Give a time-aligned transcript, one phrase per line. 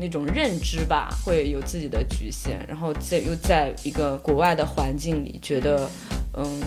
[0.00, 5.88] 那种认知吧，会有自己的局限，然后在又在一个国外的环境里，觉得
[6.34, 6.60] 嗯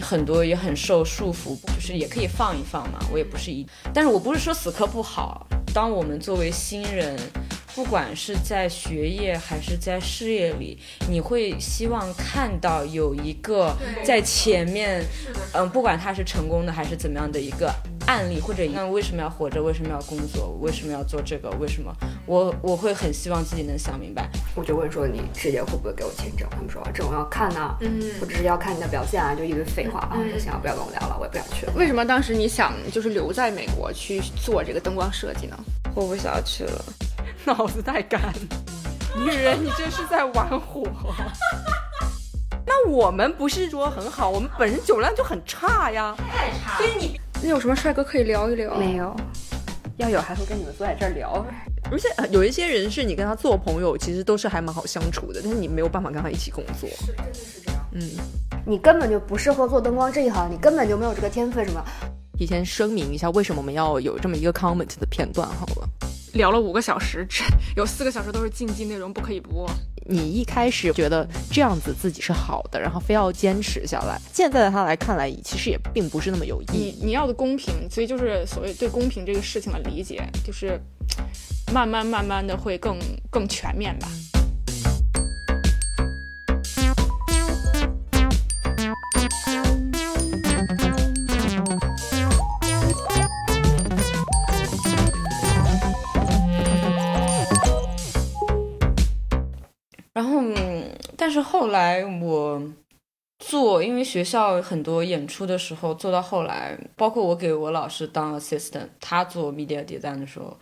[0.00, 2.98] 很多也很受束缚，就是也可以放一放嘛。
[3.12, 5.46] 我也不是一，但是我不是说死磕不好。
[5.72, 7.16] 当我们作为新人。
[7.72, 10.76] 不管是在学业还是在事业里，
[11.08, 13.72] 你会希望看到有一个
[14.02, 15.00] 在前面，
[15.54, 17.72] 嗯，不管他是成功的还是怎么样的一个
[18.10, 19.62] 案例，或者那为什么要活着？
[19.62, 20.58] 为什么要工作？
[20.60, 21.48] 为什么要做这个？
[21.60, 21.94] 为什么？
[22.26, 24.28] 我我会很希望自己能想明白。
[24.56, 26.48] 我就问说你直接会不会给我签证？
[26.50, 31.72] 他们说这种要看呢，嗯，我只是要看你的表现啊，就一堆废话啊，就行了，不要跟我聊了，我也不想去了。
[31.76, 35.56] 为什么当时你想就是留在美国去做这个灯光设计呢？
[35.94, 36.84] 我不想去了。
[37.46, 38.20] 脑子太干，
[39.16, 40.82] 女人，你这是在玩火。
[42.66, 46.14] 那我们不是说很好，我们本身酒量就很差呀。
[46.18, 46.76] 太差。
[46.76, 48.76] 所以你，你有什么帅哥可以聊一聊？
[48.76, 49.16] 没有，
[49.96, 51.44] 要有还会跟你们坐在这儿聊。
[51.90, 56.88] 而且有一些人是你跟他做朋友，其实都是还蛮好相处的，但是你没有办法跟他一起工作。
[56.90, 57.80] 是，真的是这样。
[57.92, 58.02] 嗯，
[58.66, 61.82] 你根本就不适合做灯光这一行，你根本就没有这个天分，什么？
[62.36, 65.48] 提前声明一下，为什么我们要有这么一个 comment 的片段？
[65.48, 65.88] 好了。
[66.34, 67.42] 聊了五个小时，这
[67.74, 69.68] 有四个小时都是禁忌内容，不可以播。
[70.10, 74.20] 你一开始觉得这样子自己是好的，然后非要坚持下来。
[74.32, 76.94] 现在的他来看来，其实也并不是那么有意义。
[77.00, 80.80] 你你要的公平，所以就是所谓对公平这个事情的理解，就是
[81.72, 82.98] 慢慢慢慢的会更
[83.30, 84.08] 更全面吧。
[101.30, 102.60] 但是后来我
[103.38, 110.58] 做，因为学校很多演出的时候做到后来，包括我给我老师当 assistant，他做 media design 的时候，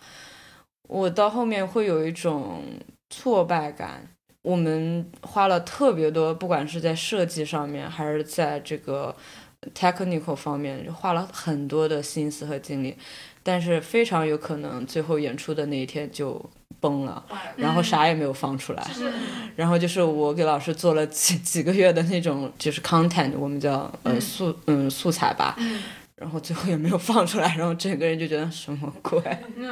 [0.87, 2.63] 我到后面会有一种
[3.09, 4.07] 挫败感。
[4.43, 9.17] 我们花了特别多，不管是在设计上面，还是在这个
[9.75, 12.95] technical 方面，花了很多的心思和精力，
[13.43, 16.51] 但是非常有可能最后演出的那一天就。
[16.81, 17.23] 崩了，
[17.57, 18.87] 然后啥也没有放出来，
[19.57, 25.57] 然后就是我给老师做了几几个月的那种就是 content，我们叫呃素嗯素材吧，
[26.19, 29.23] 然后最后也没有放出来，然后整个人就觉得什么鬼，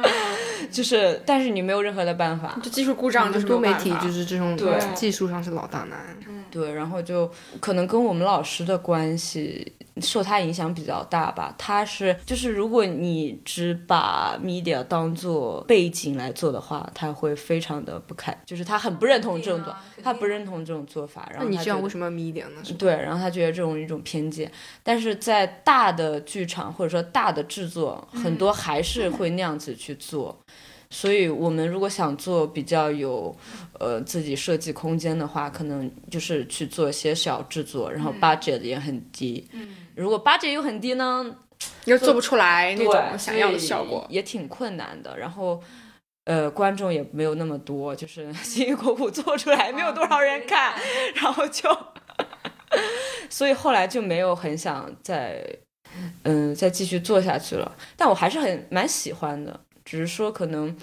[0.71, 6.17] 就是但是你没有任何的办法，就技术故障，就是多媒体就是这种对技术上是老大难，
[6.49, 9.73] 对，然后就可能跟我们老师的关系。
[9.99, 21.27] 受他影响比较大吧，他是就是如果你只把 media 当做背景来做的话，他会非常的不开，就是他很不认同这种做，他不认同这种做法。
[21.33, 22.61] 然后你这样为什么要 media 呢？
[22.77, 24.51] 对，然后他觉得这种一种偏见。
[24.83, 30.37] 但是在大的剧场或者说大的制作，很多还是会那样子去做。
[30.89, 33.35] 所以，我们如果想做比较有，
[33.77, 39.45] 呃，自己设计空间的话，可能就是去做一些小制作，然后 budget 也很低。
[39.51, 39.75] 嗯。
[39.95, 41.35] 如果 budget 又很低呢，
[41.83, 45.17] 又做不出来那种想要的效果，也挺困难的。
[45.17, 45.61] 然后，
[46.23, 50.73] 呃，观众也没有那么多，就是辛辛苦苦做出来，没有多少人看，
[51.15, 51.69] 然后就，
[53.29, 55.43] 所以后来就没有很想再，
[56.23, 57.71] 嗯，再继续做下去了。
[57.95, 59.59] 但我还是很蛮喜欢的。
[59.85, 60.75] 只是说，可能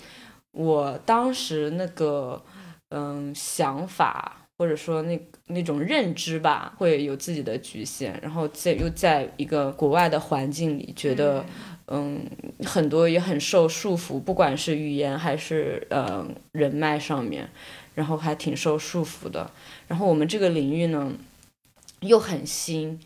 [0.53, 2.43] 我当时那个
[2.91, 8.19] 嗯想法，或者说那那种认知吧，会有自己的局限。
[8.23, 11.45] 然后在又在一个国外的环境里，觉得
[11.89, 12.25] 嗯
[12.65, 17.51] 很多也很受束缚，不管是语言还是呃人脉上面，
[17.95, 19.51] 然后还挺受束缚的。
[19.87, 21.13] 然后我们这个领域呢
[22.01, 22.99] 又很新，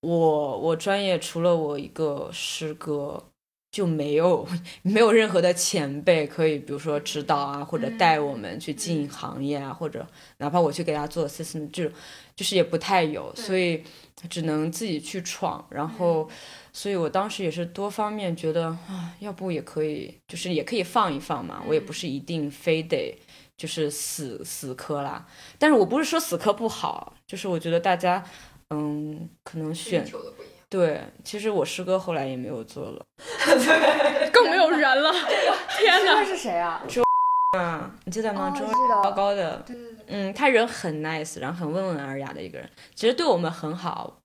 [0.00, 3.24] 我我专业除了我一个师哥。
[3.68, 4.46] 就没有
[4.80, 10.06] 没有任何的前辈可以，比如说指导啊，或者带我们去进行业啊，或者
[10.38, 11.86] 哪怕我去给他做 assistant，就
[12.34, 13.82] 就是也不太有，所以
[14.30, 15.66] 只能自己去闯。
[15.68, 16.26] 然后，
[16.72, 21.62] 所以我当时也是多方面觉得啊，要不也可以，就是也可以放一放嘛。
[21.68, 23.14] 我也不是一定非得
[23.58, 25.26] 就是死死磕啦。
[25.58, 28.24] 但是我不是说死磕不好，就是我觉得大家
[28.70, 30.04] 嗯，可能选。
[30.68, 33.06] 对，其实我师哥后来也没有做了，
[34.32, 35.12] 更没有人了。
[35.78, 36.82] 天哪，是谁啊？
[36.88, 37.04] 周
[37.56, 38.50] 啊，你记得吗？
[38.50, 38.66] 周
[39.02, 44.18] 高高的，对对对，嗯，他人很 nice，然后很温文尔雅的一个人，其实对我们很好。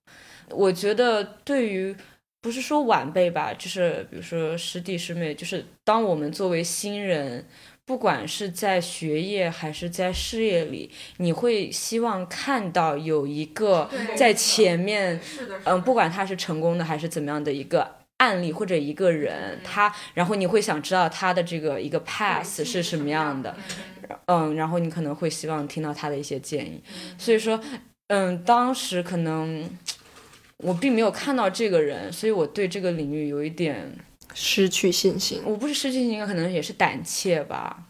[0.50, 1.94] 我觉得对于
[2.40, 7.46] 不是说晚辈吧，就是比如说师弟师妹，就是当我们作为新人。
[7.84, 15.20] 不管是在学业还是在事业里，你会希望看到有一个在前面，
[15.64, 23.56] 嗯，不管他是成功的还是怎么样的一个案例或者一个人，他然后你会想知道他的这个一个 path 是什么样的，
[24.26, 26.80] 嗯，然后你可能会希望听到他的一些建议。
[27.18, 27.60] 所以说，
[28.06, 29.68] 嗯，当时可能
[30.58, 33.92] 我并没有看到这个人，所以我对这个领域有一点
[34.34, 35.40] 失去信心。
[35.44, 37.84] 我不是失去信心，可能也是胆怯吧。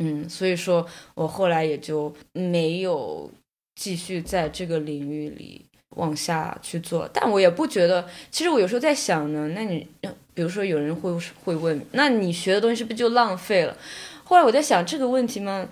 [0.00, 3.30] 嗯，所以说我后来也就没有
[3.76, 5.64] 继续在这个领域里
[5.96, 7.08] 往下去做。
[7.12, 9.86] 但我也不觉得，其实我有时候在想呢，那你
[10.34, 11.12] 比如说有人会
[11.44, 13.76] 会问，那你学的东西是不是就浪费了？
[14.24, 15.68] 后来我在想这个问题嘛，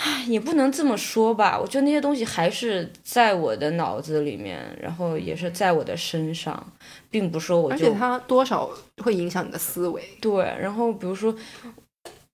[0.00, 1.58] 唉，也不能这么说吧。
[1.58, 6.72] 我觉得那些东西还是在我的脑子里面，然后也是在我的身上，
[7.10, 8.70] 并不说我就，而且它多少
[9.02, 10.02] 会影响你的思维。
[10.20, 11.34] 对，然后比如说。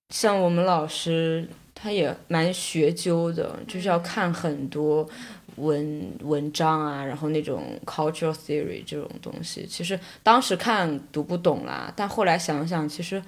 [0.09, 5.05] 像我们老师，他也蛮学究的，就是要看很多
[5.55, 13.21] 文文章啊，然后那种 cultural theory 这种东西，其实当时看读不懂啦，但后来想想，其实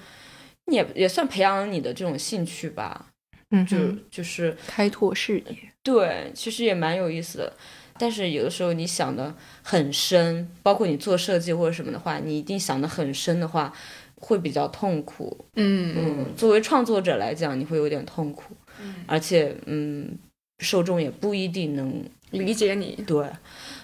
[0.66, 3.06] 也也算培养你的这种兴趣吧，
[3.50, 3.76] 嗯，就
[4.10, 7.52] 就是开拓视野，对，其实也蛮有意思的。
[7.98, 13.72] 但是有的时候你想的很深，包括你做设计或者什么的话，你一定想的很深的话。
[14.20, 18.52] 会比较痛苦，嗯嗯，作为创作者来讲，你会有点痛苦，
[18.82, 20.18] 嗯，而且嗯，
[20.58, 23.24] 受众也不一定能理解你，对，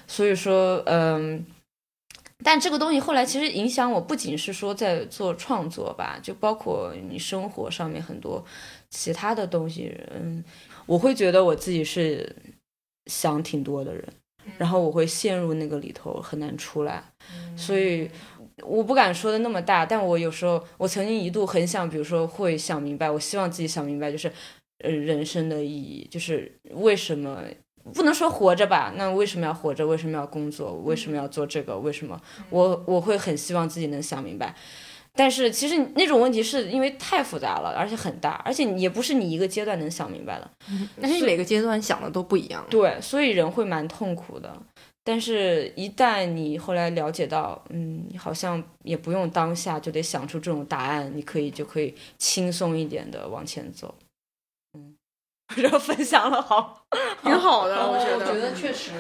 [0.09, 1.47] 所以说嗯，
[2.45, 8.45] 但这个东西后来其实影响我，不仅是说在做创作吧，就包括你生活上面很多
[8.91, 10.45] 其他的东西，嗯，
[10.87, 12.37] 我会觉得我自己是
[13.07, 14.07] 想挺多的人，
[14.59, 17.03] 然后我会陷入那个里头很难出来，
[17.57, 18.09] 所以。
[18.63, 24.31] 我不敢说的那么大，但我有时候，我曾经一度很想，比如说会想明白，我希望自己想明白，就是，
[24.79, 27.43] 呃，人生的意义，就是为什么
[27.93, 28.93] 不能说活着吧？
[28.97, 29.87] 那为什么要活着？
[29.87, 30.73] 为什么要工作？
[30.85, 31.79] 为什么要做这个？
[31.79, 32.19] 为什么？
[32.51, 34.55] 我我会很希望自己能想明白，
[35.15, 40.51] 但是其实那种问题是因为太复杂了，而且很大，而且也不是你一个阶段能想明白的。
[41.01, 42.65] 但是每个阶段想的都不一样。
[42.71, 44.57] 对，所以人会蛮痛苦的。
[45.07, 53.95] 但是，一旦你后来了解到，嗯，好像也不用当下就得想出这种答案，你可以就可以轻松一点的往前走。
[55.57, 56.83] 嗯，这分享了好，
[57.23, 58.27] 挺好的，我觉得。
[58.31, 58.93] 我觉得确实。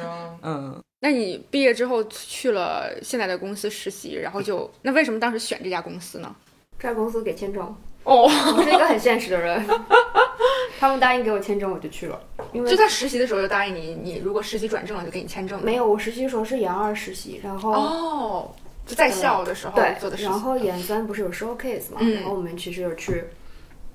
[0.43, 6.35] 嗯，那你毕业之后去了现在的公司实习，然后就那为什么当时选这家公司呢？
[6.79, 7.75] 这家公司给签证。
[8.05, 8.25] 哦，
[8.57, 9.65] 我是一个很现实的人。
[10.79, 12.21] 他们答应给我签证，我就去了。
[12.53, 15.63] 因为就在实习的时候就答应你，你如果实习转正了就给你签证。
[15.65, 18.55] 没有，我实习的时候是研二实习，然后哦，
[18.85, 20.29] 就在校的时候做的实习。
[20.29, 22.01] 然后研三不是有 showcase 嘛？
[22.01, 23.25] 然后我们其实有去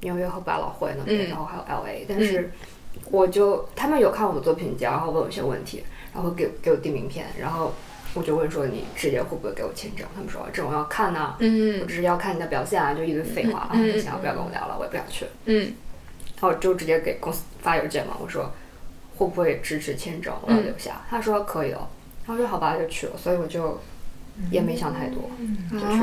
[0.02, 2.06] 纽约和百老汇那边，然后还有 LA。
[2.08, 2.52] 但是
[3.12, 7.74] 我就他们有看我的作品集，然后问我一些问题，然后给给我递名片，然后
[8.14, 10.08] 我就问说你直接会不会给我签证？
[10.16, 15.74] 他们说这种要看呢，嗯，我只是要看你的表现啊，就一堆废话啊，想要不要跟我聊了，我也不想去，嗯。
[16.42, 18.50] 然后就直接给公司发邮件嘛，我说
[19.18, 21.02] 会不会支持签证，我要留下。
[21.10, 21.86] 他说可以哦，
[22.26, 23.18] 然后说好吧，就去了。
[23.18, 23.78] 所以我就
[24.52, 25.30] 也没想太多，
[25.72, 26.02] 就是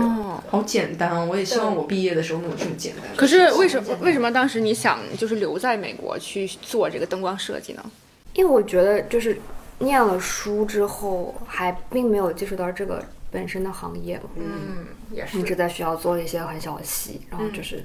[0.49, 1.11] 好简单。
[1.11, 3.05] 哦我也希望我毕业的时候能有这么简单。
[3.17, 7.91] 可是为什么为什么当时你想就是留在美国去做这个灯光设计呢？
[8.35, 9.39] 因为我觉得就是
[9.79, 14.21] 念了书之后，还并没有接触到这个本身的行业。
[14.37, 15.39] 嗯，也是。
[15.39, 17.85] 一直在学校做一些很小的戏，然后就是。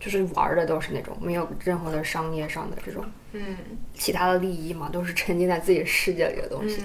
[0.00, 3.56] 就是玩的都是那种没有任何的商业上的这种，嗯，
[3.94, 6.76] 其他的利益嘛，都是沉浸在自己世界里的东西。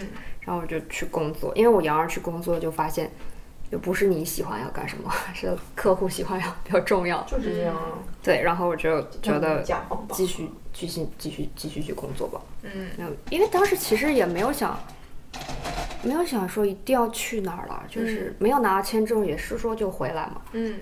[0.45, 3.09] 然后我就去工作，因为我杨二去工作就发现，
[3.71, 7.23] 就不是你喜欢要干什么，是客户喜欢要比较重要。
[7.23, 7.75] 就是这样。
[8.21, 9.63] 对，然后我就觉得
[10.11, 12.41] 继续继续继续继续去工作吧。
[12.61, 12.89] 嗯，
[13.29, 14.79] 因为当时其实也没有想，
[16.03, 20.41] 没有想说一定要去哪儿了，就是没有拿到签证，也是说就回来嘛。
[20.53, 20.79] 嗯，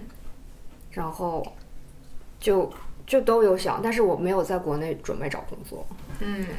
[0.92, 1.46] 然后。
[2.42, 2.68] 就
[3.06, 5.86] 就都有想，但是我没有在国内准备找工作。
[6.22, 6.56] 嗯，对，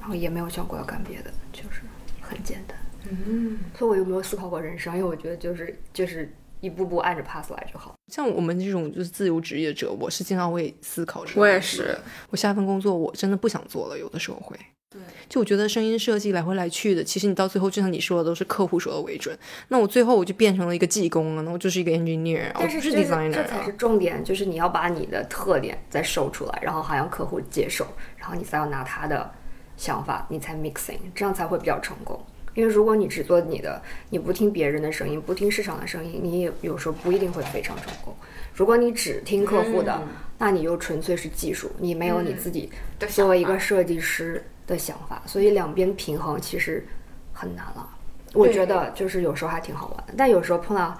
[0.00, 1.82] 然后也没有想过要干别的，就是
[2.20, 2.76] 很简单。
[3.10, 7.94] 嗯，所以我又没有思考过人生，因为我觉得就是就是一步步按着 pass 来就好。
[8.12, 11.24] 像我们这种就是自由职业者，我是经常会思考。
[11.36, 11.96] 我也是，
[12.30, 14.56] 我下一份工作我真的不想做了，有的时候会。
[14.90, 19.38] 对，就我觉得声音设计来回来去的，其实你到最后就像你说的，都是客户说的为准。
[19.68, 23.30] 那我最后我就变成了一个技工了，那我就是一个 engineer，但是 designer。
[23.30, 27.86] 这才是重点，就是你要把你的特点再收出来，然后还让客户接受，
[28.16, 29.30] 然后你再要拿他的
[29.78, 32.22] 想法，你才 mixing，这样才会比较成功。
[32.52, 33.80] 因为如果你只做你的，
[34.10, 38.14] 你不听别人的声音，不听市场的声音，你也有时候不一定会非常成功。
[38.52, 40.02] 如果你只听客户的，
[40.36, 42.70] 那你又纯粹是技术，你没有你自己
[43.08, 44.44] 作为一个设计师。
[44.68, 46.86] 的想法，所以两边平衡其实
[47.32, 47.88] 很难了。
[48.34, 50.94] 我觉得就是有时候还挺好玩的，但有时候碰到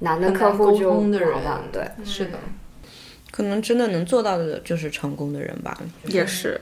[0.00, 2.38] 难的客户就麻烦，对，是的，
[3.30, 5.74] 可能真的能做到的就是成功的人吧，
[6.08, 6.60] 也是，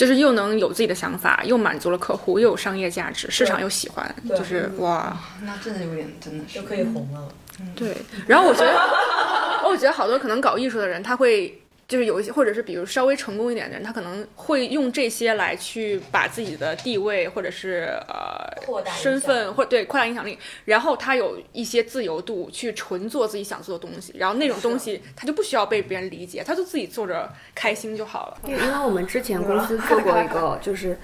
[0.00, 7.28] 就是又能有自己的想法，又满足了客户，又有商业价值，市场又喜欢，就是哇，那真的有点真的就可以红了。
[7.76, 7.94] 对，
[8.26, 8.72] 然后我觉得，
[9.68, 11.54] 我觉得好多可能搞艺术的人，他会。
[11.90, 18.48] 就是有一些，或者是比如稍微成功一点的人，他可能会用这些来去把自己的地位，或者是呃
[18.96, 20.38] 身份，或对扩大影响力。
[20.64, 28.38] 然后他有一些自由度去纯做自己想做的东西，然后那种东西他就不需要被别人理解，他就自己做着开心就好了。
[28.46, 30.96] 因为因为我们之前公司做过一个，就是。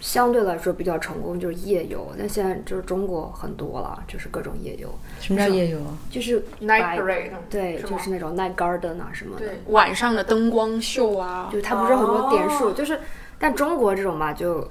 [0.00, 4.88] 相对来说比较成功就是夜游，那现在就是中国很多了，就是各种夜游。
[5.20, 5.98] 什么叫夜游啊？
[6.08, 9.46] 就是 night parade，对，就是那种 night garden 啊什么的。
[9.46, 11.50] 对，晚上的灯光秀啊。
[11.52, 13.00] 就它不是很多点数，就是，
[13.40, 14.68] 但中国这种吧，就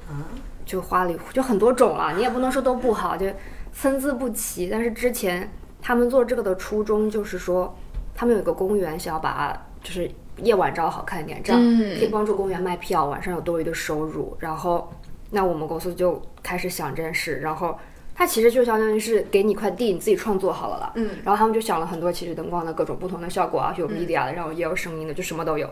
[0.65, 3.25] 就花里就很多种了，你也不能说都不好，就
[3.73, 4.69] 参差不齐。
[4.69, 7.75] 但是之前他们做这个的初衷就是说，
[8.15, 11.61] 他们有一个公园，想要把就是夜晚照好看一点，这样
[11.99, 14.89] 可以帮助公园卖票，晚上有多余的收入，然后。
[15.29, 17.77] 那我们公司就开始想这件事，然后
[18.15, 20.91] 它其实就相当于是给你一块地，你自己创作好了了。
[20.95, 21.09] 嗯。
[21.23, 25.69] 然后他们就想了很多，其实灯光的各种不同的效果啊，有 media 的，然后也有声音的，就什么都有。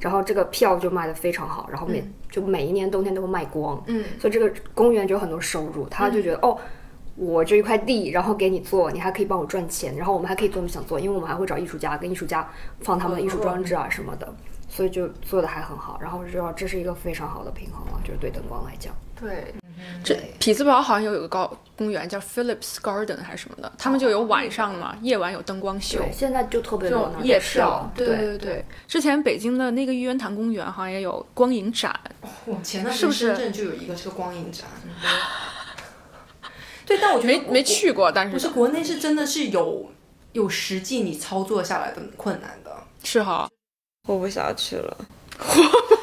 [0.00, 3.82] 然后这个票就卖的非常好，然后每就每一年冬天都会卖光。
[3.86, 4.04] 嗯。
[4.18, 6.56] 所以这个公园就有很多收入，他就觉得哦，
[7.16, 12.48] 我这一块地，然后给你做，你还可以帮我赚钱，然后我们还可以做我们想做，因为我们还会找艺术家跟艺术家
[12.80, 14.32] 放他们的艺术装置啊什么的。
[14.74, 18.94] 所以就做的还很好，然后就这是一个非常好的平衡了，就是对灯光来讲。
[19.20, 19.54] 对，
[20.02, 26.02] 这匹兹堡好像有有个高公园叫 Phillips Garden 还是什么的，他们就有晚上嘛，夜晚有灯光秀。
[26.10, 27.92] 现在就特别多夜票。
[27.94, 31.94] 对对对，之前北京的那个玉渊潭公园好像也有光影展。
[32.46, 34.66] 哦，前段时间深圳就有一个这个光影展。
[36.86, 39.88] 对，但我觉得没没去过，但是不是国内是真的是有
[40.32, 42.74] 有实际你操作下来的困难的，
[43.04, 43.46] 是哈。
[44.04, 44.96] 活不下去了，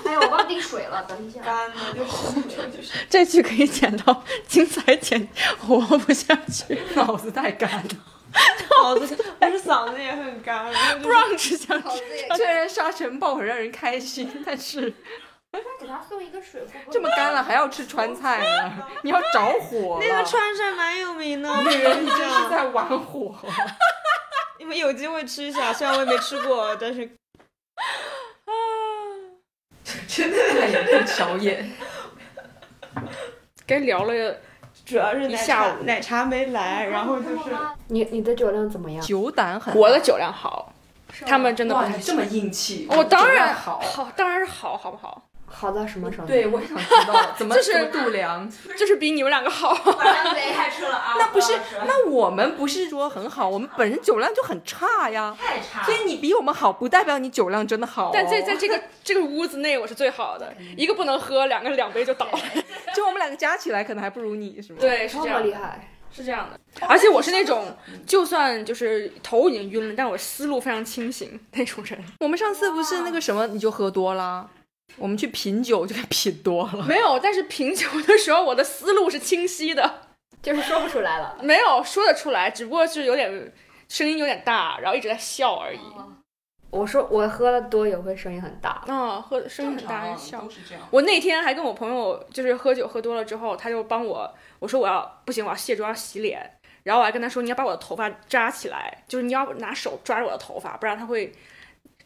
[0.05, 1.41] 哎呀，我忘递水了，等一下。
[1.41, 2.41] 干了，就是
[2.77, 2.93] 就是。
[3.09, 5.27] 这句可以剪到 精彩剪，
[5.59, 7.89] 活不下去，脑子太干了，
[8.81, 11.91] 脑子不是嗓子也很干，不让吃香肠。
[12.37, 14.93] 虽然沙尘暴很让人开心，但是。
[15.81, 16.91] 给他送一个水壶。
[16.91, 18.71] 这么干了还要吃川菜呢？
[19.01, 23.35] 你要着火那个川菜蛮有名的，女人真是在玩火。
[24.59, 27.09] 你们有机会吃一下，虽然我也没吃过，但是。
[28.45, 28.51] 啊，
[30.07, 31.65] 真的在做宵夜。
[33.65, 34.37] 该聊了，
[34.85, 37.55] 主要是下午奶茶没来，然后就是
[37.87, 39.01] 你你的酒量怎么样？
[39.05, 40.73] 酒胆很，我的酒量好，
[41.25, 42.87] 他们真的不这么硬气。
[42.89, 45.28] 我当然好，好当然是好，好不好？
[45.51, 46.31] 好到什么程度？
[46.31, 49.75] 对，我想知道 怎么就是度量， 就是比你们两个好。
[51.17, 51.53] 那不是，
[51.85, 55.35] 那我们不是说很好，我们本身酒量就很差呀。
[55.39, 55.83] 太差。
[55.83, 58.11] 所以你比我们好，不代表你酒量真的好。
[58.13, 62.39] 但在在这个这个屋子内，我是最好的，一个不能喝，两个两杯就倒了。
[62.95, 64.79] 就我们两个加起来，可能还不如你，是吗？
[64.79, 65.39] 对，是这么。
[65.39, 66.59] 厉害，是这样的。
[66.87, 67.75] 而且我是那种，
[68.05, 71.99] 就算就是头已经晕了，但我思路非常清醒那种人。
[72.19, 74.49] 我们上次不是那个什么，你就喝多了。
[74.97, 77.17] 我们去品酒就品多了， 没有。
[77.19, 80.01] 但是品酒的时候，我的思路是清晰的，
[80.41, 81.37] 就是说不出来了。
[81.41, 83.53] 没有说得出来，只不过是有点
[83.87, 85.79] 声音有点大，然后一直在笑而已。
[86.69, 90.41] 我说我喝的多也会声音很大，嗯，喝声音很大笑。
[90.41, 90.87] 都是这样。
[90.91, 101.33] 我那天还跟我朋友就是喝酒喝多了之后，他就帮我，我说我要不行，我要卸妆洗脸，然后我还跟他说你要把我的头发扎起来，就是你要拿手抓着我的头发，不然他会。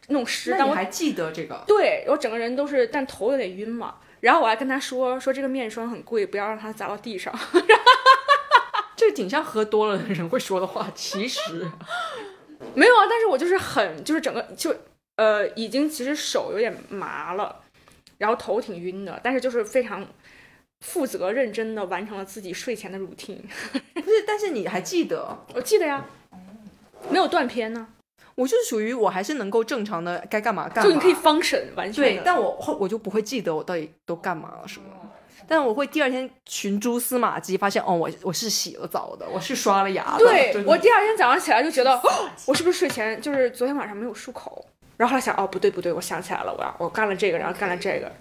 [0.10, 1.64] 弄湿，但我还记得这个。
[1.68, 3.96] 对我整个人都是，但头有点晕嘛。
[4.20, 7.34] 然后我还跟他说说这个面霜很贵，不要让它砸到地上。
[8.96, 10.90] 这挺像喝多了的人会说的话。
[10.96, 11.42] 其实
[12.74, 14.74] 没有啊，但是我就是很就是整个就
[15.18, 17.62] 呃已经其实手有点麻了，
[18.18, 20.08] 然后头挺晕的，但是就是非常
[20.80, 23.42] 负责认真的完成了自己睡前的 routine。
[23.94, 25.46] 不是，但是你还记得？
[25.54, 26.06] 我记得呀，
[27.10, 27.88] 没有断片呢。
[28.36, 34.88] 我就是属于我还是能够正常的该干嘛干嘛，就你可以 function 完全对，但我会我就不会记得我到底都干嘛了什么，
[35.48, 40.26] 但我会第二天寻蛛丝马迹，发现哦我我是洗了澡的，我是刷了牙的。
[40.26, 42.02] 对我第二天早上起来就觉得，
[42.48, 44.66] 我是不是睡前就是昨天晚上没有漱口？
[44.98, 48.12] 然后后来想哦不对不对，我想起来了，我要我干了这个，然后干了这个。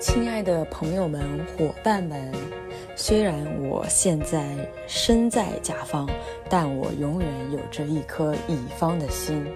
[0.00, 2.32] 亲爱的朋友们、伙伴们。
[3.02, 3.34] 虽然
[3.66, 4.44] 我现在
[4.86, 6.06] 身在甲方，
[6.50, 9.46] 但我永远有着一颗乙方的心。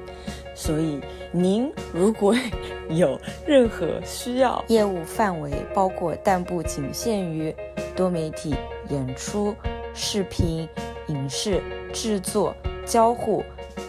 [0.55, 0.99] 所以，
[1.31, 2.35] 您如果
[2.89, 7.55] 有任何需要，业务范围包括但不仅限于
[7.95, 8.55] 多媒体
[8.89, 9.55] 演出、
[9.93, 10.67] 视频、
[11.09, 13.45] 影视制作、交互、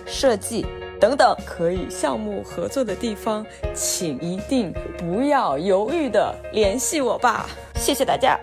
[0.05, 0.65] 设计
[1.00, 7.50] 等等可以项目合作的地方，请一定不要犹豫的联系我吧。
[7.75, 8.38] 谢谢大家。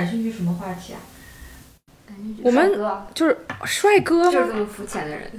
[0.00, 1.00] 感兴趣什么话题啊？
[2.42, 2.72] 我们
[3.14, 4.54] 就是帅哥就是这？
[4.54, 5.30] 么肤浅的人，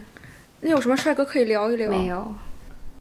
[0.60, 1.89] 那有什么帅哥可以聊一聊？
[1.89, 2.34] 没有。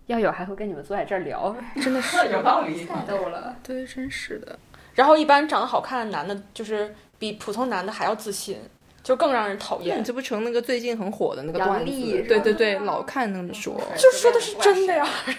[0.07, 2.85] 要有还会跟你们坐在这儿聊，真的是 有道理。
[2.85, 3.55] 太逗了。
[3.63, 4.59] 对，真是的。
[4.95, 8.59] 然后一般长得好看的男的，就是比普通男的还要自信，
[9.05, 10.03] 就更让人讨厌你。
[10.03, 12.25] 这不成那个最近很火的那个杨段子？
[12.27, 13.81] 对对对，老看那么说。
[13.97, 15.07] 就说的是真的呀。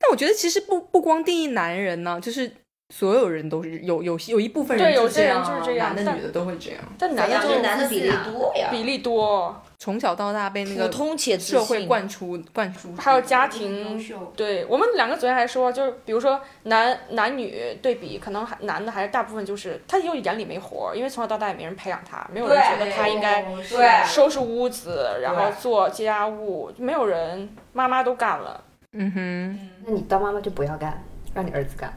[0.00, 2.52] 但我觉得其实不不光定义男人呢，就是
[2.94, 6.80] 所有人都是有有有一部分人对有些人是这样啊就是这样但男的女的都会这样。
[6.98, 8.68] 但男的就男的比例多呀。
[8.70, 14.02] 比例多，从小到大被那个通且社会灌输灌输，还有家庭。
[14.34, 28.64] 对我们两个昨天还说，就是比如说男男女对比，可能还男的还是大部分就是他又眼里没活儿，因为从小到大也没人培养他，没有人觉得他应该对收拾屋子，然后做家务，没有人，妈妈都干了，
[28.94, 31.04] 嗯哼，那你当妈妈就不要干，
[31.34, 31.92] 让你儿子干。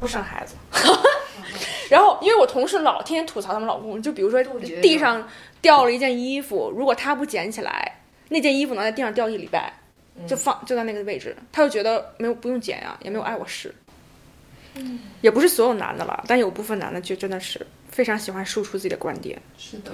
[0.00, 0.54] 不生孩子。
[1.90, 4.42] 然后，因为我同事老天天吐槽他们老公，就比如说
[4.80, 5.28] 地上
[5.60, 9.72] 掉了一件衣服，如果他不捡起来，那件衣服能在地上掉一礼拜，
[10.26, 13.74] 就放就在那个位置，他就觉得没有不用捡呀、也没有碍我事。
[15.20, 19.36] 也不是所有男的了，但有部分男的就真的是非常喜欢输出自己的观点。
[19.58, 19.90] 是的，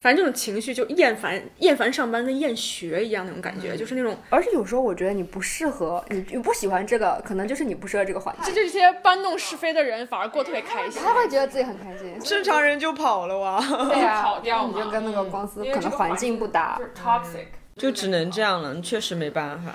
[0.00, 8.54] 反正这种情绪就厌烦，厌烦上班跟厌学一样那种感觉，就是那种而且有时候我觉得你不适合，你你不喜欢这个，可能就是你不适合这个环境。
[8.54, 11.02] 这些搬弄是非的人反而过得特别开心。
[11.02, 16.84] 他会觉得自己很开心，正常人就跑了哇，对啊， 跑掉嘛你就跟那个公司可能环境不搭就。
[16.84, 17.46] 是 toxic。
[17.76, 19.74] 就只能这样了，确实没办法。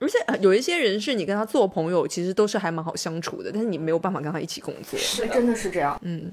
[0.00, 4.98] 而且呃有一些人是你跟他做朋友，其实都是还蛮好相处的，但是你没有办法跟他一起工作。
[4.98, 6.00] 是真的是这样。
[6.02, 6.32] 嗯，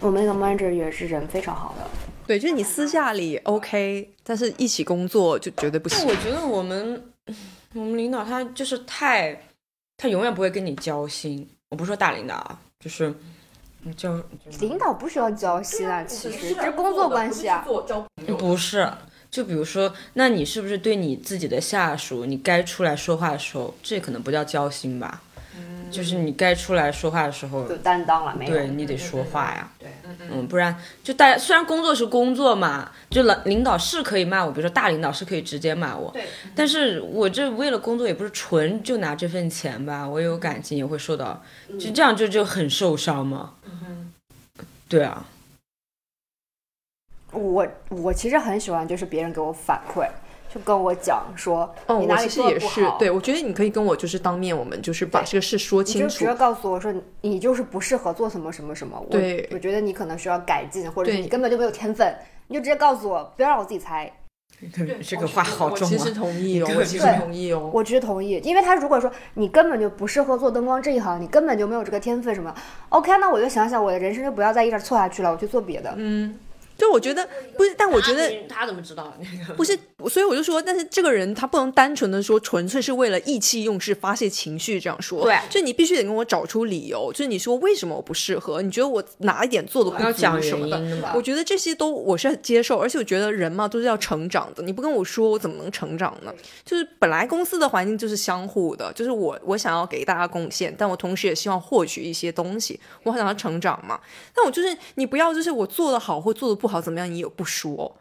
[0.00, 1.86] 我们那个 manager 也是人非常好的，
[2.26, 6.14] 对，就是你私下里 OK，但是一起工作就绝对不行我。
[6.16, 7.12] 觉得我们
[7.74, 9.38] 我们领导他就是太，
[9.96, 11.48] 他永远不会跟你交心。
[11.68, 13.14] 我不是说大领导啊，就是
[13.96, 14.22] 就
[14.60, 17.64] 领导不需要交心啊，其实这是工作关系啊。
[18.38, 18.90] 不是。
[19.30, 25.22] 就比如说，那你是不是对你自己的下属，你该出来说话的时候，这可能不叫交心吧？
[25.90, 28.52] 就是你该出来说话的时候，有担当了没有？
[28.52, 29.70] 对你得说话呀。
[29.78, 29.88] 对
[30.30, 36.14] 嗯，不然就大家虽然工作是工作嘛，就领领导是可以骂我，比如说大领导是可以直接骂我，
[36.54, 41.42] 但是我这为了工作也不是纯就拿这份钱吧，我有感情也会受到，
[41.78, 43.54] 就这样就就很受伤嘛。
[44.88, 45.24] 对啊，
[47.32, 50.08] 我我其实很喜欢，就是别人给我反馈，
[50.52, 56.34] 就跟我讲说哦，你哪里我其实也是对我觉得你可以跟我就是当面，我们就是把这个事说清楚你就直接。
[56.34, 62.14] 告诉我说你就是不适合做什么什么什么，我对我觉得你可能需要改进，或者你根本就没有天分，
[62.48, 64.12] 你就直接告诉我，不要让我自己猜。
[65.02, 66.14] 这个话好重我其实啊。
[66.14, 67.70] 同意哦，对我其实同意哦。
[67.72, 72.54] 我其实同意，因为他如果说你根本就不适合做灯光这一行，你根本就没有这个天分什么
[72.90, 75.94] ，OK，那我就想想我的人生就不要再一直错下去了，我去做别的。
[75.96, 76.34] 嗯，
[76.80, 79.14] 就我觉得不是，但我觉得他怎么知道？
[79.54, 85.22] 不是，所以我就说，但是这个人他不能单纯的说纯粹是为了意气用事、发泄情绪这样说。
[85.24, 88.62] 对就你必须得跟我找出理由，就是你说为什么我不适合？
[88.62, 90.80] 你觉得我哪一点做的不讲什么的？
[90.80, 91.04] 原因。
[91.14, 96.32] 我觉得这些都我是接受，而且我觉得人嘛都是要成长的，你不跟我说，我怎么能成长呢？
[96.64, 103.98] 就是本来公司的环境就是相互的，就是我我想要给大家贡献，但我同时也希望获取一些东西，我想要成长嘛。
[104.34, 107.96] 但我就是你不要就是我做的好或做的不好怎么样，你也不说。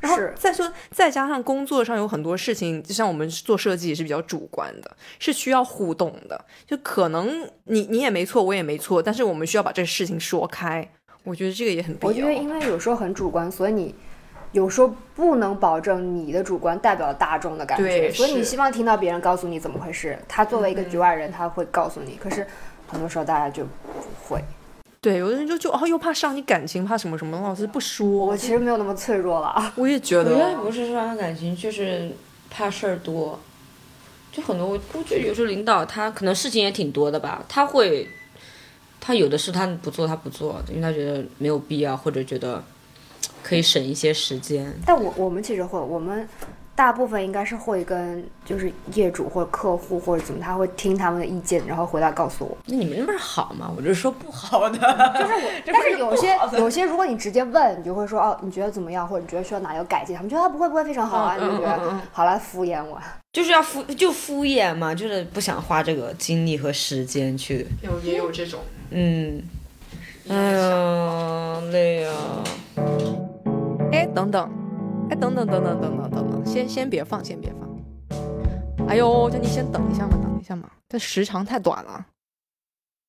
[0.00, 6.44] 然后是再说，再加上工作上有很多事情，就像我们做设计也是比较主观的，是需要互动的。
[6.66, 10.86] 就可能你你也没错，我也没错，但是我们需要把这个事情说开。
[11.22, 12.08] 我觉得这个也很必要。
[12.08, 13.94] 我觉得因为有时候很主观，所以你
[14.52, 20.18] 有时候不能保证你的主观代表大众的感觉，对所以你希望听到别人告诉你怎么回事。
[20.28, 22.46] 他作为一个局外人，他会告诉你，可是
[22.86, 24.44] 很多时候大家就不会。
[25.04, 28.08] 对，有的人就就哦，又怕伤你感情，怕什么什么，老师不说。
[28.08, 29.70] 我其实没有那么脆弱了啊。
[29.76, 32.10] 我也觉我觉得得，不是伤感情，就是
[32.48, 33.38] 怕事儿多。
[34.32, 38.08] 就很多，我我觉得有时候领导他可能事情也挺多的吧，他会，
[38.98, 42.64] 他有的事他不做他不做，因为他觉得没有必要，或者觉得
[43.42, 44.74] 可以省一些时间。
[44.86, 46.26] 但我我们其实会，我们
[46.76, 52.56] 大部分应该是会跟就是业主或者客户或者怎么，他会听他们的意见，然后回来告诉我。
[52.66, 53.72] 那你们那不是好吗？
[53.76, 54.78] 我就是说不好的，
[55.18, 60.16] 就是我， 但是有些有些，如果你直接问，你就会说哦，你觉得怎么样，或者你觉得需要哪有改进？
[60.16, 63.00] 他们觉得他不会不会非常好啊，你就觉得好了，敷衍我。
[63.32, 67.66] 就是要敷就敷衍嘛，就是不想花这个精力和时间去。
[67.82, 68.60] 有也有这种，
[68.90, 69.42] 嗯，
[70.28, 72.14] 哎呀，累啊！
[73.92, 74.48] 哎，等等，
[75.14, 78.88] 哎，等等等等等等等等，先先别放，先别放。
[78.88, 82.04] 哎呦，就你先等一下嘛，等一下嘛，这时长太短了。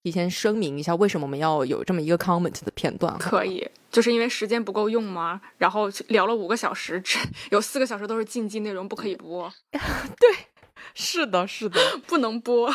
[0.03, 3.17] 提前声明一下，为什么我们要有这么一个 comment 的片段？
[3.17, 5.41] 可以，就是因为时间不够用吗？
[5.57, 7.17] 然后聊了五个小时，只
[7.49, 9.51] 有四个小时都是禁忌内容，不可以播。
[9.73, 10.29] 对，
[10.93, 12.71] 是的，是的， 不能播。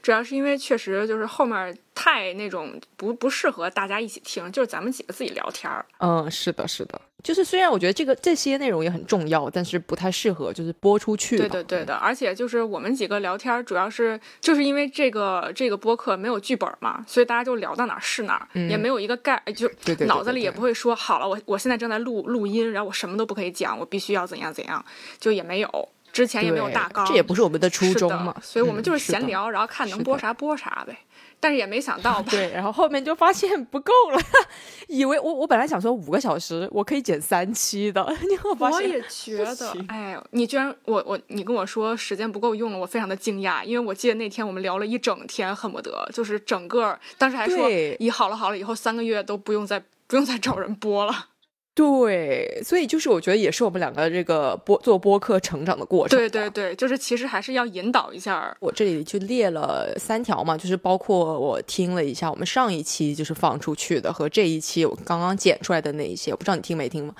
[0.00, 5.84] 主要是因为确实就是后面太那种不不适合大家一起听，就是咱们几个自己聊天儿。
[5.98, 7.00] 嗯，是的，是的。
[7.24, 11.38] 就是虽然我觉得这个这些内容也很重要，但是不太适合就是播出去。
[11.38, 19.68] 对对对的，而且就是我们几个聊天，主要是就是因为这个这个播客没有剧本嘛，所以大家就聊到哪儿是哪儿，也没有一个概，就
[20.06, 24.84] 脑子里也不会说好了，我我现在正在录录音，然后我什么都不可以讲，我必须要怎样怎样，
[25.18, 30.98] 就也没有，之前也没有大纲，这也不是我们的初衷嘛，所以我们就是闲聊，然后看能播啥播啥呗。
[31.40, 34.20] 但是也没想到， 对，然后后面就发现不够了，
[34.88, 47.68] 以为我我本来想说五个小时我可以剪三期的， 你我也觉得，哎，你居然我我你跟我说时间不够用了，我非常的惊讶，因为我记得那天我们聊了一整天，恨不得就是整个当时还说，
[47.98, 51.28] 一好了好了，以后三个月都不用再不用再找人播了。
[51.74, 56.16] 对，所以就是我觉得也是我们两个这个播做播客成长的过程。
[56.16, 58.56] 对对对，就是其实还是要引导一下。
[58.60, 67.14] 我这里就列了三条嘛，就是包括我听了一下我们上一期就是放出去的和这一期我刚刚剪出来的那一些，我不知道你听没听嘛。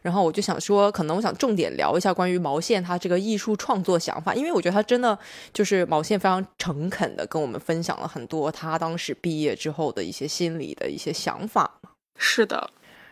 [0.00, 5.18] 然后我就想说，可能我想重点聊一下关于毛线他这个艺术创作想法，因为我觉得他真的
[5.52, 11.80] 就是毛线非常诚恳的跟我们分享了很多他当时毕业之后的一些心理的一些想法。
[12.16, 12.70] 是的。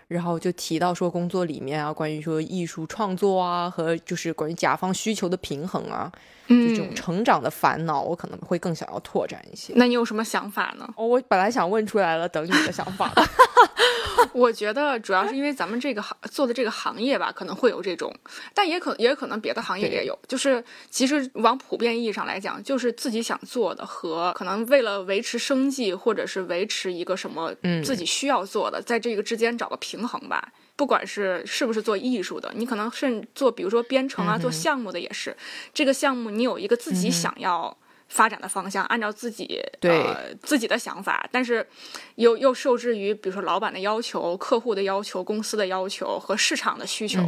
[0.08, 6.10] 然后就提到说工作里面啊，关于说艺术创作啊，和就是关于甲方需求的平衡啊，
[6.48, 9.72] 就这种成长的烦恼，我可能会更想要拓展一些。
[9.76, 10.88] 那你有什么想法呢？
[10.96, 13.12] 哦，我本来想问出来了，等你的想法。
[14.32, 18.12] 我觉得主要是因为咱们这个行做的这个行业吧，可能会有这种，
[18.54, 20.18] 但也可也可能别的行业也有。
[20.26, 30.52] 就是其实往普遍意义上来讲，就是自己想做的和可能为了维持生计或者是维持一个什么自己需要做的，在这个之间找个平衡吧。
[30.74, 35.36] 不管是是不是做艺术的，你可能甚至做比如说编程啊，做项目的也是。
[35.72, 37.76] 这个项目你有一个自己想要。
[38.08, 41.66] 发展的方向，按照自己呃自己的想法，但是
[42.14, 47.20] 又又受制于比如说老板的要求、客户的要求、公司的要求和市场的需求，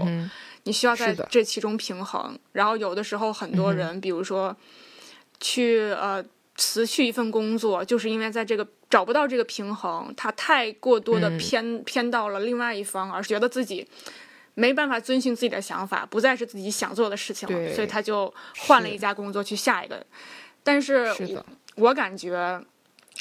[0.62, 2.38] 你需要在这其中平衡。
[2.52, 4.56] 然后有的时候很多人，比如说
[5.40, 13.86] 去呃辞去一份工作，就是因为在这个找不到这个平衡，他太过多的偏偏到了另外一方，而觉得自己
[14.54, 20.04] 没办法遵循自己的想法，不再是自己想做的事情了，所以他就换了一家工作去下一个。
[20.62, 21.14] 但是，
[21.76, 22.60] 我感觉，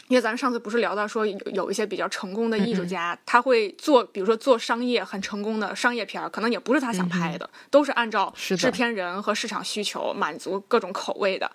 [0.07, 11.51] 因为咱们上次不是聊到说有有一些比较成功的艺术家，他会做，比如说做商业很成功的商业片儿，可能也不是他想拍的，都是按照制片人和市场需求满足各种口味的，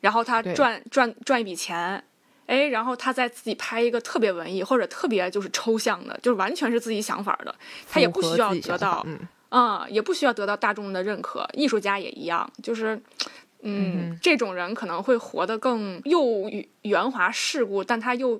[0.00, 2.04] 然后他赚赚赚一笔钱，
[2.46, 7.54] 哎，然后他再自己拍一个特别文艺或者特别就是抽象的，就是完全是自己想法的，
[7.90, 9.04] 他也不需要得到，
[9.50, 13.00] 嗯，也不需要得到大众的认可，艺术家也一样，就是。
[13.66, 16.50] 嗯，这种人可能会活得更又
[16.82, 18.38] 圆滑世故，但他又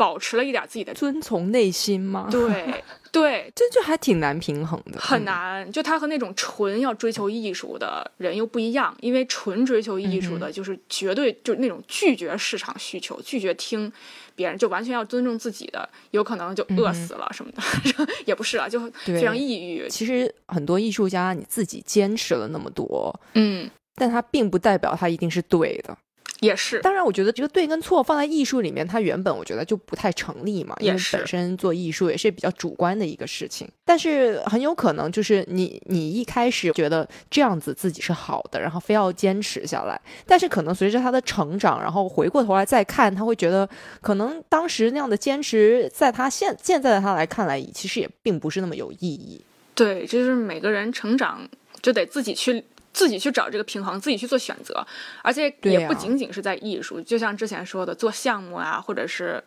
[0.00, 2.26] 保持了一点自己的遵从内心吗？
[2.32, 2.82] 对
[3.12, 5.70] 对，这就还挺难平衡的，很难。
[5.70, 13.92] 就他和那种纯要追求艺术的人又不一样，因为纯追求艺术的，就是绝对就是那种拒绝市场需求、拒绝听
[14.34, 17.62] 别人，就完全要尊重自己的，有可能就饿死了什么的，
[18.24, 19.86] 也不是啊，就非常抑郁。
[19.90, 23.68] 其实很多艺术家，你自己坚持了那么多，嗯。
[23.96, 25.94] 但他并不代表他一定是对的，
[26.40, 26.80] 也是。
[26.80, 33.68] 当然，我觉得这个对跟错放在艺术里面，它原本我觉得就不太成立嘛，因为本身做艺术也是比较主观的一个事情。
[33.84, 43.68] 但是很有可能就是你你一开始觉得这样子自己是好的，然后非要坚持下来，但是可能随着他的成长，然后回过头来再看，他会觉得
[44.00, 49.44] 可能当时那样的坚持，在他现现在的他来看来，其实也并不是那么有意义。
[49.74, 51.48] 对，就是每个人成长
[51.82, 52.64] 就得自己去。
[52.92, 54.84] 自己去找这个平衡，自己去做选择，
[55.22, 59.42] 而且也不仅仅是在艺术，就像之前说的做项目啊，或者是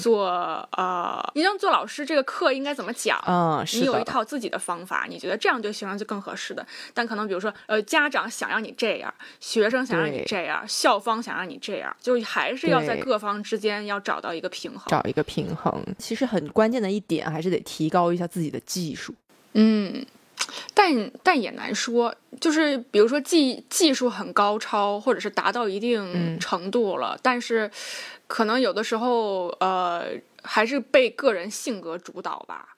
[0.00, 0.28] 做
[0.76, 3.22] 呃，你像做老师这个课应该怎么讲？
[3.26, 6.64] 嗯，你有一，套自己的方法，你觉得这样对学生就更合适的。
[6.94, 14.82] 但可能比如说，呃，家长想让你这样，学生想让你这样，校方想让你这样，就是还是要在各方之间要找到一个平衡。
[14.88, 15.82] 找一个平衡。
[15.98, 19.14] 其实很关键的一点还是得提高一下自己的技术。
[19.54, 20.04] 嗯，
[20.74, 26.38] 但但也难说，就是比如说技技术很高超，或者是达到一定嗯。
[26.42, 27.70] 程度了，但是
[28.26, 30.08] 可能有的时候呃
[30.42, 32.76] 还是被个人性格主导吧，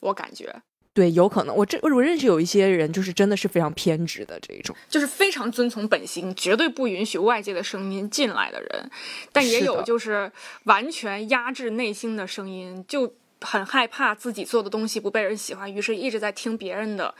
[0.00, 0.62] 我感觉。
[0.94, 4.74] 对，有可能我这我认识有一些人，就是真的是非常偏执的这种。
[4.88, 8.90] 就是非常遵从本心，绝对不允许外界的声音进来的人，
[9.32, 10.30] 但也有就是
[10.64, 17.14] 完全压制内心的声音，就很害怕自己做的东西不被人喜欢，于是一直在听别人的，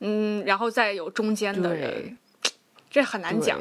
[0.00, 2.16] 嗯，然后再有中间的人，
[2.90, 3.60] 这很难讲。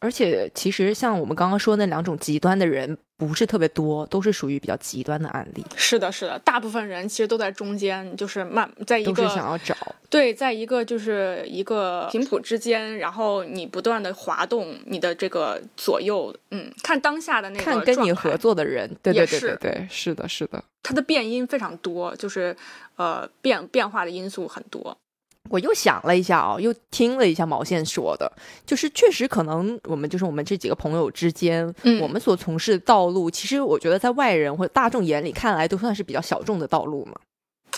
[0.00, 9.74] 对，而且其实像我们刚刚说那两种极端的人不是特别多，都是属于比较极端的案例，是的，是的，大部分人其实都在中间，就是慢，在一都是个想要找。
[10.08, 20.62] 对，在一个就是一个频谱之间，然后你不断的滑动你的这个左右，嗯，看当下的那个看跟你合作的人，对对对对对，是的，是的。
[20.82, 22.56] 它的变音非常多，就是
[22.96, 24.96] 呃变变化的因素很多。
[25.50, 28.30] 我又想了一下啊、又听了一下毛线说的，
[28.64, 32.00] 就是确实可能我们就是我们这几个朋友之间，嗯。
[32.00, 37.14] 我们所从事的道路，其实我觉得在外人或者大众眼里看来都算是比较小众的道路嘛。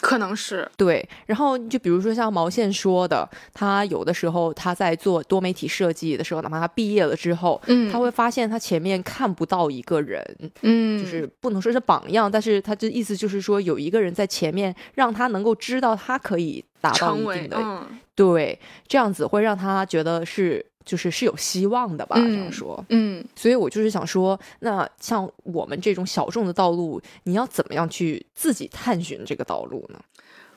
[0.01, 10.25] 可能是，对，然后就比如说像毛线说的，他有的时候他在做多媒体设计的时候，哪怕他毕业了之后，嗯他会发现他前面看不到一个人，
[10.63, 22.85] 嗯，就是不能说是榜样，但是他的意思就是说有一个人在前面，让他能够知道他可以达到一定的，嗯对，这样子会让他觉得是就是是有希望的吧，这样嗯说。
[22.89, 30.01] 嗯所以我就是想说，那像我们这种小众的道路，你要怎么样去自己探寻这个道路呢？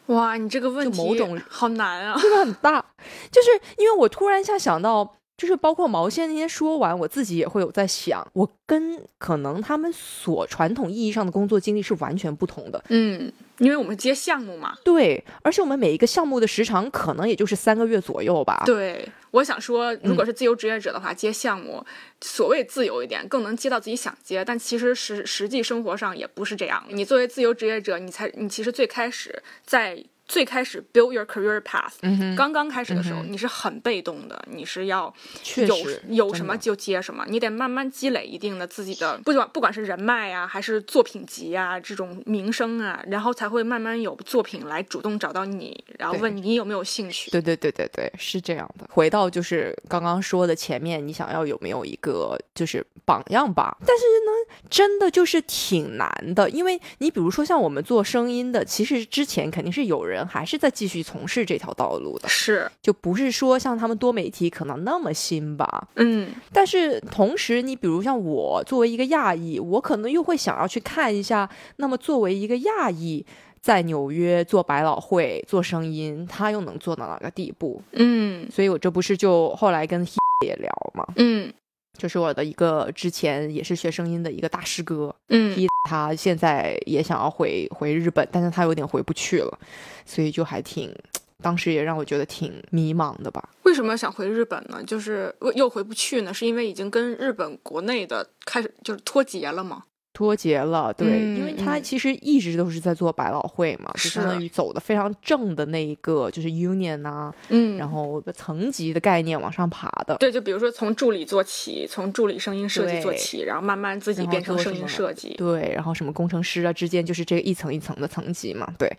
[0.08, 2.18] 哇，你这个问题就某种好难啊。
[2.20, 2.84] 这个很大，
[3.32, 12.84] 就是因为我突然一下想到，就是包括毛线那天说完，我自己也会有在想，我跟可能他们所传统意义上的工作经历是完全不同的。
[12.90, 13.32] 嗯，
[13.62, 14.76] 因为我们接项目嘛。
[14.84, 18.64] 对，而且我们每一个项目的时长可能也就是三个月左右吧。
[18.66, 21.86] 对，我想说，如果是自由职业者的话，接项目，
[22.20, 26.84] 所谓自由一点，更能接到自己想接，但其实实实际生活上也不是这样。
[26.90, 35.14] 你作为自由职业者，你才你其实最开始在最开始 build your career path，、嗯，刚刚开始的时候，嗯你是很被动的，你是要有
[35.44, 47.30] 确实有什么就接什么，你得慢慢积累一定的自己的，不管不管是人脉啊，还是作品集啊，这种名声啊，然后才会慢慢有作品来主动找到你，然后问你有没有兴趣。
[47.30, 48.88] 对对对对对，是这样的。
[48.90, 53.78] 回到就是刚刚说的前面，你想要有没有一个就是榜样吧？
[53.86, 65.88] 但是呢，真的就是挺难的，因为你比如说像我们做声音的，其实之前肯定是有人还是在继续从事这条道路的，是，就不是说像他们多媒体可能那么新吧。
[65.96, 73.26] 嗯但是同时，你比如像我作为一个亚裔，我可能又会想要去看一下，那么作为一个亚裔。
[73.62, 77.80] 在纽约做百老汇做声音，他又能做到哪个地步？
[77.92, 80.04] 嗯所以我这不是就后来跟
[80.44, 81.54] 也聊嘛，嗯
[81.98, 85.56] 就是我的一个之前也是学声音的一个大师哥，嗯
[85.90, 89.60] 他现在也想要回回日本，但是他有点回不去了，
[90.06, 90.96] 所以就还挺，
[91.42, 93.50] 当时也让我觉得挺迷茫的吧。
[93.64, 94.84] 为什么想回日本呢？
[94.84, 96.34] 就是又回不去呢？
[96.34, 99.84] 是因为已经跟日本国内的开始就是脱节了吗？
[100.14, 110.18] 脱节了，对，嗯因为他嗯其实一直都是在做百老汇嘛，就相当于走的非常正的那一个，就是 union 啊，嗯然后层级的概念往上爬的。
[110.18, 115.34] 对，就比如说从助理做起，从助理声音设计做起，然后慢慢自己变成声音设计。
[115.38, 118.92] 对，然后什么工程师啊之间就是这个一层一层的层级嘛，对。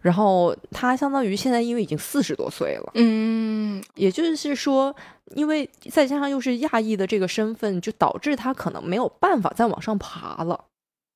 [0.00, 4.94] 然后他相当于现在因为已经四十多岁了，嗯也就是说，
[5.34, 10.64] 因为再加上又是亚裔的这个身份，就导致他可能没有办法再往上爬了，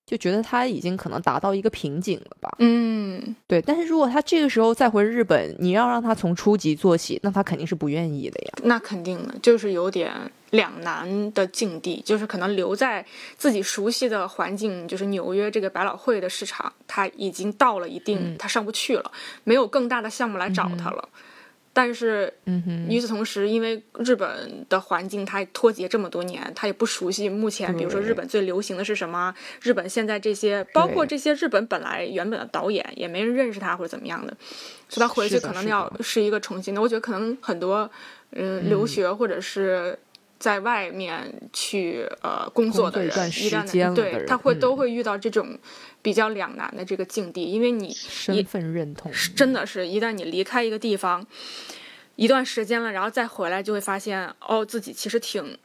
[0.07, 2.57] 就觉得他已经可能达到一个瓶颈了吧。
[2.59, 8.53] 嗯，对，但是如果他这个时候再回日本，你要让他从初级做起，那他肯定是不愿意的呀。
[8.63, 10.11] 那肯定的，就是有点
[10.51, 13.05] 两难的境地，就是可能留在
[13.37, 19.13] 自己熟悉的环境，就是纽约这个百老汇的市场，他已经到了一定，嗯他上不去了，
[19.45, 21.09] 没有更大的项目来找他了。
[21.79, 34.37] 但是嗯哼，与此同时，因为日本的环境它脱节这么多年，他也不熟悉目前，比如说日本最流行的是什么，日本现在这些，包括这些日本本来原本的导演也没人认识他或者怎么样的，
[34.89, 36.83] 所以他回去可能要是一个重新的。
[36.83, 37.89] 我觉得可能很多
[38.33, 39.97] 嗯，留学或者是
[40.39, 45.59] 在外面去呃工作的人，一段时旦间了对他会嗯都会遇到这种
[46.01, 51.27] 比较两难的这个境地，因为你身份认同，是真的是一旦你离开一个地方
[52.17, 55.59] 一段时间了，然后再回来，就会发现哦，自己其实挺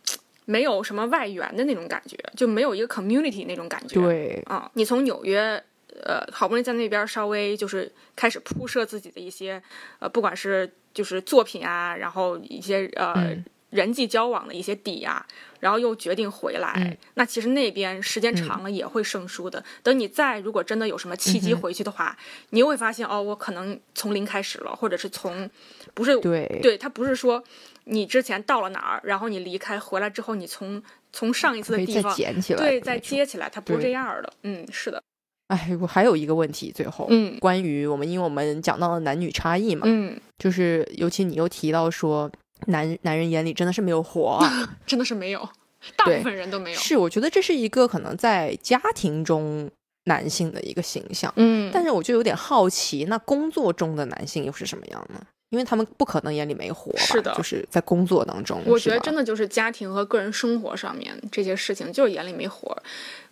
[0.46, 4.02] 没有什么外援的那种感觉，就没有一个 community 那种感觉。
[4.02, 5.64] 对，啊、你从纽约。
[6.06, 9.62] 呃，好不容易在那边稍微就是开始铺设自己的一些，
[10.00, 15.26] 呃，不管是就是作品啊，然后一些呃、嗯人际交往的一些底啊，
[15.60, 19.64] 然后又决定回来，嗯那其实那边时间长了也会生疏的。
[19.82, 22.18] 等你再如果真的有什么契机回去的话，
[22.52, 25.50] 你又会发现哦，我可能从零开始了，或者是从
[25.94, 27.44] 不是对，对他不是说
[27.86, 30.82] 你之前到了哪儿，然后你离开回来之后，你从
[31.12, 33.00] 从上一次的地方捡起来，对再。
[33.04, 34.34] 接起来，它不是这样的。
[34.44, 35.04] 嗯，是的，
[35.48, 42.32] 哎，我还有一个问题，最后，嗯关于我们，因为我们讲到了男女差异嘛，嗯，就是尤其你又提到说，
[42.68, 45.48] 男男人眼里真的是没有活啊， 真的是没有，
[45.96, 46.78] 大部分人都没有。
[46.78, 49.70] 是，我觉得这是一个可能在家庭中
[50.06, 55.22] 男性的一个形象，嗯，但是我就有点好奇，那工作中的男性又是什么样呢？
[55.50, 57.00] 因为他们不可能眼里没活吧？
[57.00, 62.76] 是的就是在工作当中，我觉得真的就是家庭和个人生活上面这些事情，就是眼里没活。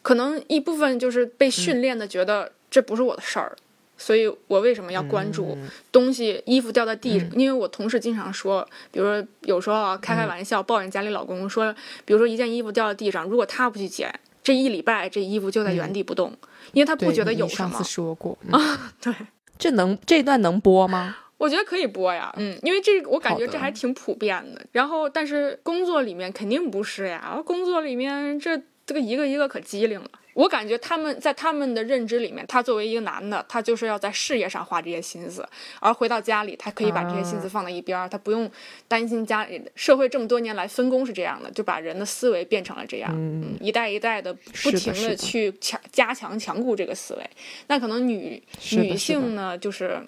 [0.04, 3.58] 可能一部分就是被嗯训练的，觉得这不是我的事儿，
[4.02, 6.42] 所以我为什么要关注嗯东西？
[6.48, 11.72] 衣服掉在地上，嗯因为我同事经常说，比如说有时候啊开开玩笑抱怨家里老公说，
[12.04, 14.12] 比如说一件衣服掉在地上，如果他不去捡，
[14.44, 16.34] 这一礼拜这衣服就在原地不动，
[16.74, 17.90] 因为他不觉得有什么上次。
[17.90, 18.60] 说过，嗯
[19.00, 19.14] 对，
[19.60, 21.18] 这能这段能播吗？
[21.38, 24.64] 我觉得可以播呀，嗯，因为这我感觉这还挺普遍的。
[24.72, 30.10] 然后，但是工作里面肯定不是呀，工作里面这这个一个一个可机灵了。
[30.34, 35.48] 我感觉他们在他们的认知里面，他作为一个男的，他就是要在事业上花这些心思，
[35.80, 38.50] 而回到家里，他可以把这些心思啊放在一边儿，他不用
[38.88, 47.30] 担心家里社会这么多年来分工是这样的，就把人的思维变成了这样，嗯一代一代的不停是的去强加强强固这个思维。
[47.68, 48.42] 那可能女
[48.72, 50.02] 女性呢，就是。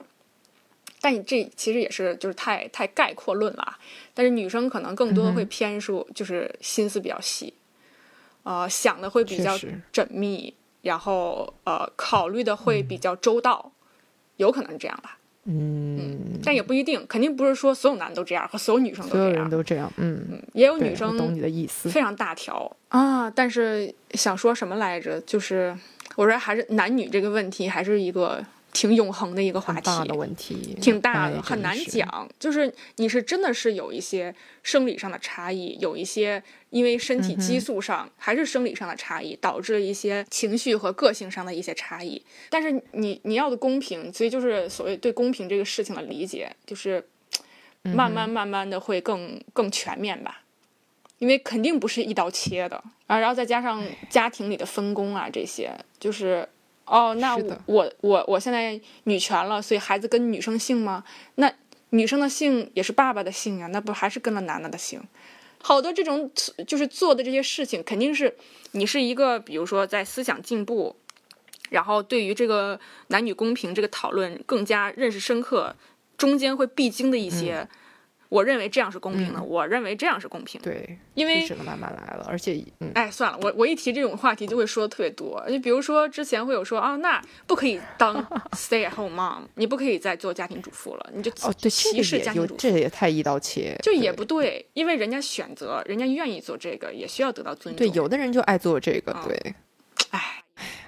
[1.01, 3.77] 但你这其实也是就是太太概括论了啊，
[4.13, 7.53] 但是女生可能更多嗯会偏数，就是心思比较细，
[8.43, 9.58] 呃，想的会比较
[9.91, 13.71] 缜密，然后呃，考虑的会比较周到，
[14.38, 21.89] 有可能是这样吧，嗯，但也不一定，肯定不是说所有男的都这样和所有女生都所有人这样，都这样，嗯，嗯，也有女生懂你的意思。
[21.89, 22.69] 非常大条。
[22.89, 25.19] 啊，但是想说什么来着？
[25.21, 25.75] 就是
[26.15, 31.77] 我说还是男女这个问题还是一个挺永恒的一个话题，大的问题，挺大的，哎很难。
[31.86, 32.27] 讲。
[32.39, 34.33] 就是你是真的是有一些
[34.63, 42.21] 生理上的差异，有一些因为身体激素上、还是生理上的差异，导致一些情绪和个性上的一些差异。
[42.49, 47.05] 但是你你要的公平，所以就是所谓对公平这个事情的理解，就是
[47.83, 50.41] 慢慢慢慢的会更更全面吧。
[51.19, 56.47] 因为肯定不是一刀切的啊，然后再加上家庭里的分工啊，这些就是
[56.85, 61.03] 哦，那我我我现在女权了，所以孩子跟女生姓吗？
[61.35, 61.51] 那
[61.91, 65.01] 女生的姓也是爸爸的姓呀，那不还是跟了男的的姓？
[65.61, 66.29] 好多这种
[66.67, 68.35] 就是做的这些事情，肯定是
[68.71, 70.93] 你是一个，比如说在思想进步，
[71.69, 75.73] 然后对于这个男女公平这个讨论更加认识深刻，
[76.17, 77.65] 中间会必经的一些，
[78.33, 85.43] 我认为这样是公平的，我认为这样是公平的，对，因为就只能慢慢来了，而且，嗯，哎，算了，我我一提这种话题就会说的特别多。
[85.47, 88.15] 就比如说之前会有说啊，那不可以当
[88.57, 92.73] stay at home mom，你不可以再做家庭主妇了，你就哦，对，歧视家庭主妇这。
[92.73, 97.77] 也太一刀切，就也不对，因为人家选择，人家愿意做这个，也需要得到尊重。
[97.77, 99.55] 对，有的人就爱做这个，嗯对，
[100.09, 100.42] 哎，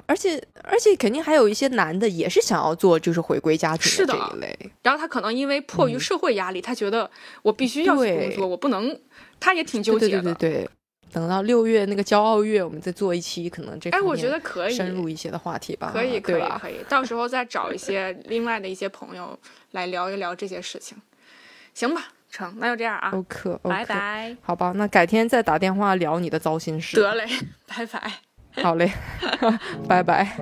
[0.05, 7.09] 而且而且肯定还有一些男的也是想要做就是回归家庭的这一类，然后他可能因为迫于社会压力，他觉得
[7.41, 8.97] 我必须要去工作，我不能，
[9.39, 10.21] 他也挺纠结的。
[10.21, 10.69] 对对对对。
[11.13, 19.39] 等到六月那个骄傲月，我们再做一期可能这哎，我觉得可以，深入一些的话题吧，可以，可以，可以，到时候再找一些另外的一些朋友
[19.71, 20.97] 来聊一聊这些事情，
[21.73, 22.09] 行吧？
[22.29, 23.85] 成，那就这样啊，OK，拜。
[23.85, 24.35] 拜。
[24.41, 26.97] 好吧，那改天再打电话聊你的糟心事。
[26.97, 27.25] 得嘞，
[27.65, 28.11] 拜拜。
[28.63, 28.91] 好嘞，
[29.87, 30.37] 拜拜。